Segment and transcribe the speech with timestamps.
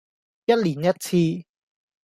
[0.45, 1.45] 一年一次